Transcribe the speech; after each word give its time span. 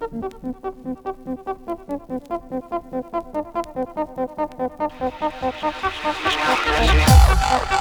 Thank 0.00 0.34
you. 7.70 7.79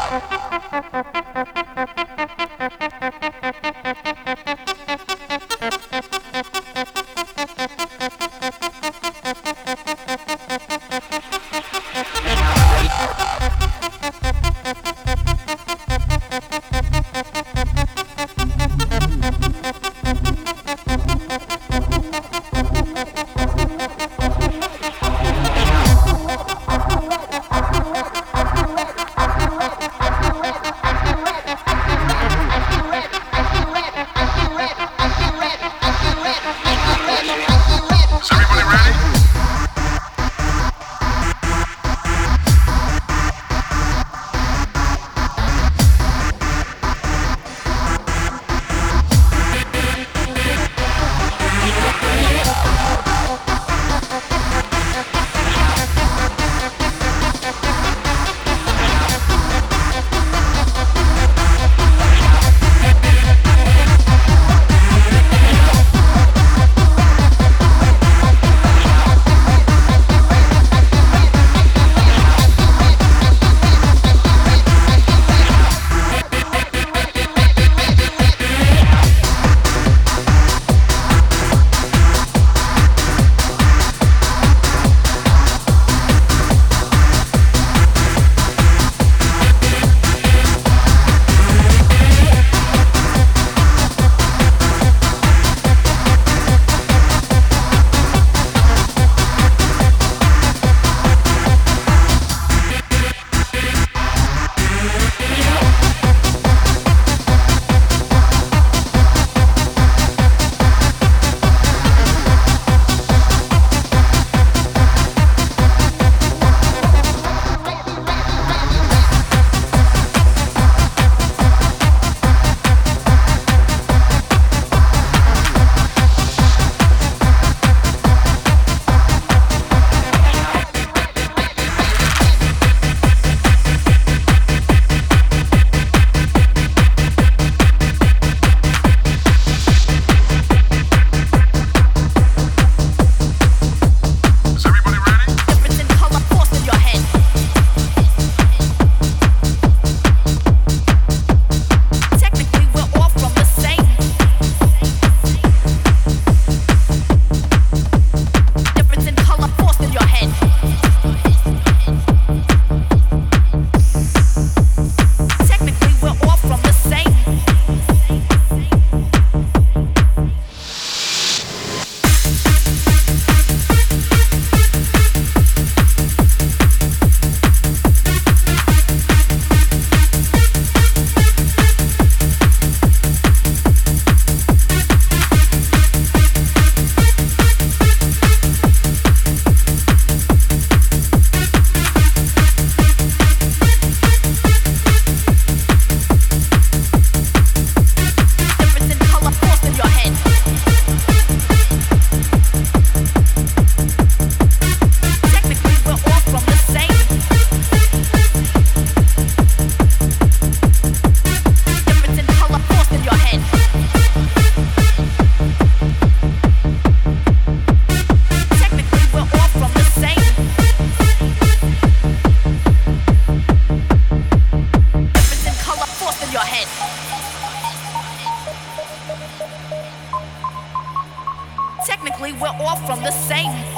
the 233.04 233.12
same 233.12 233.69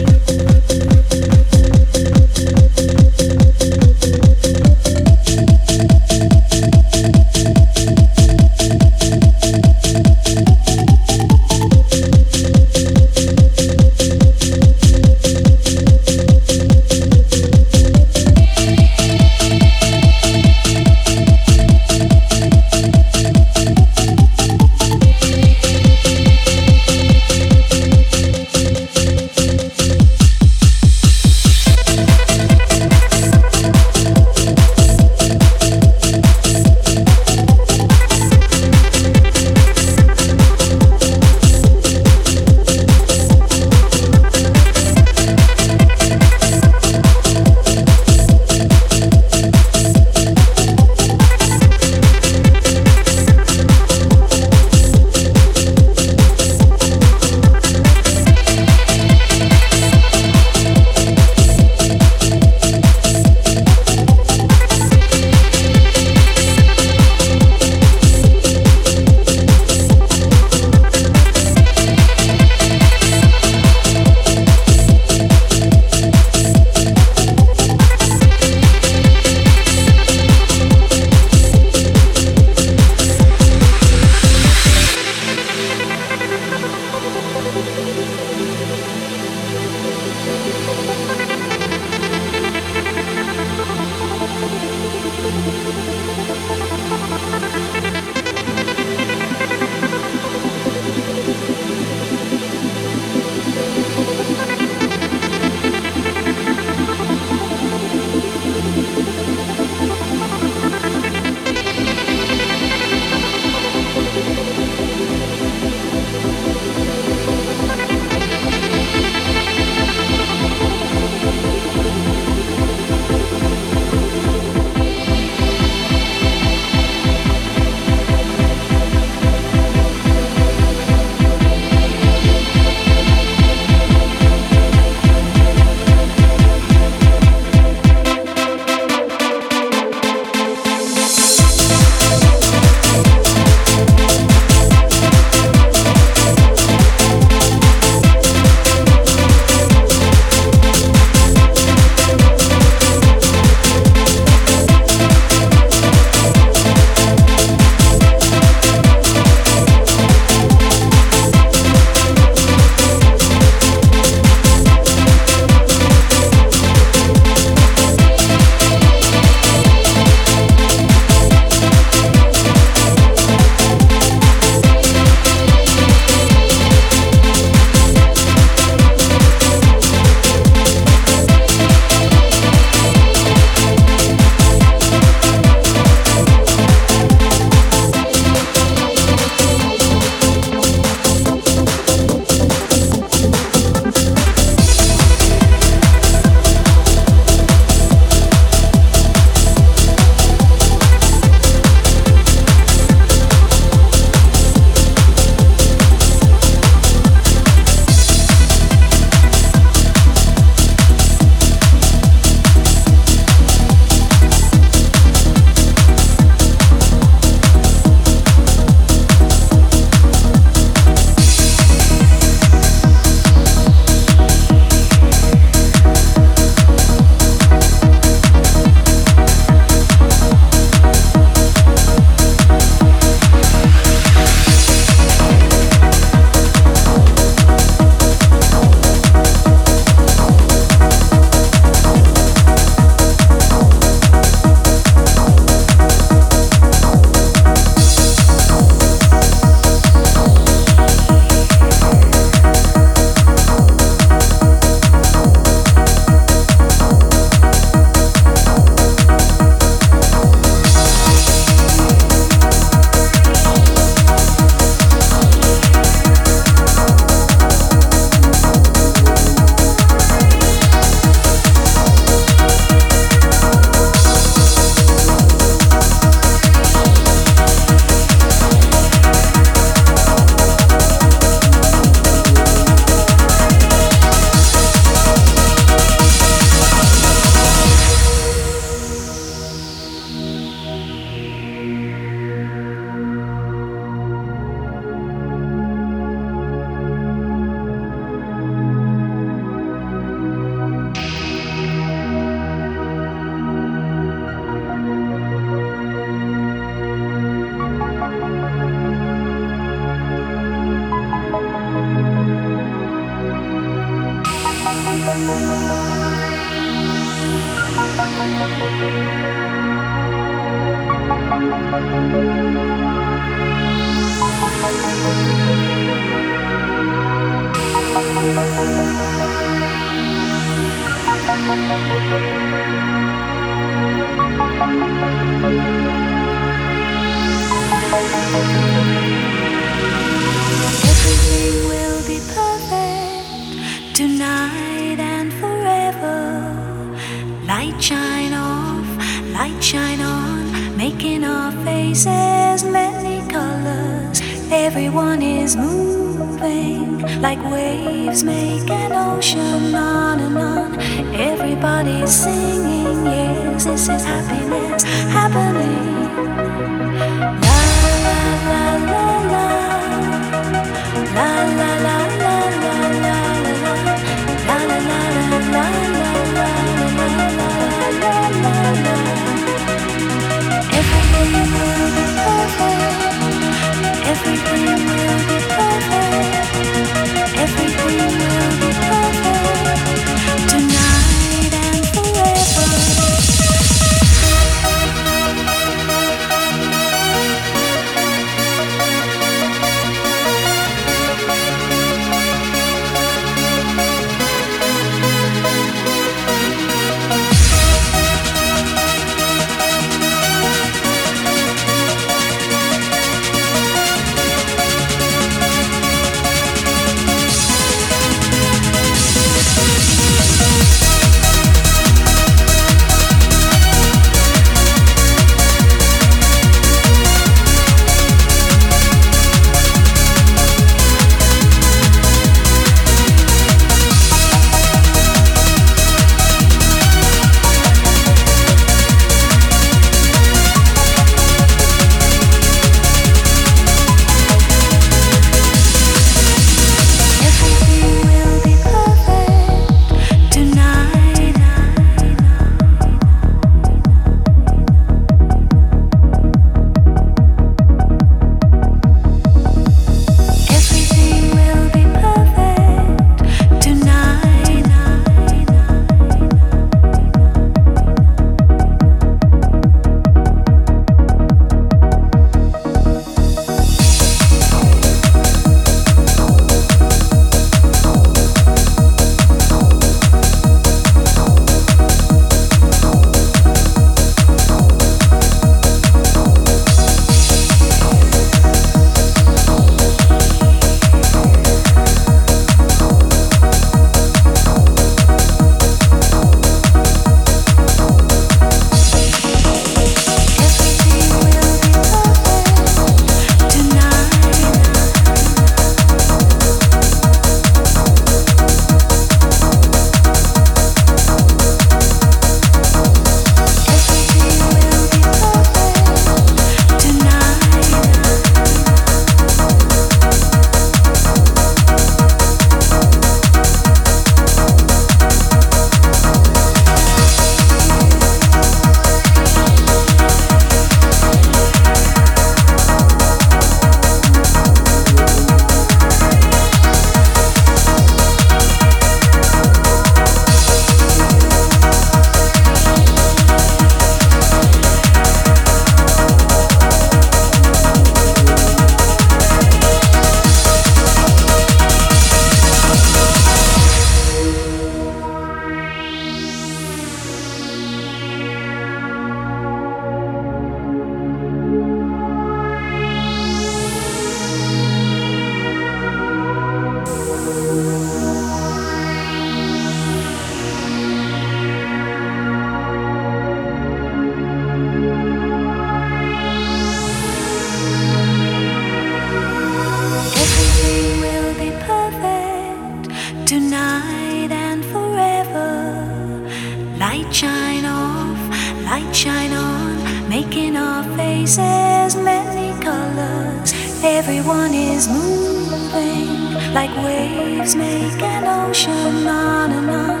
on 599.42 599.50
and 599.50 599.70
on. 599.70 600.00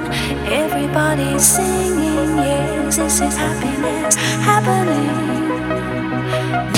Everybody's 0.62 1.42
singing, 1.42 2.36
yes, 2.36 2.96
this 2.96 3.20
is 3.20 3.36
happiness 3.36 4.14
happening. 4.48 5.32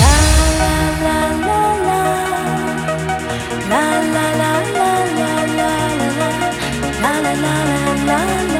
la 0.01 0.15
la 0.61 0.75
la 1.05 1.19
la 1.47 1.61
la 1.81 2.03
la 3.71 3.85
la 4.13 4.25
la 4.25 4.55
la 4.77 5.31
la 5.57 5.71
la 7.01 7.13
la 7.13 7.33
la 7.43 7.55
la 8.07 8.19
la. 8.47 8.54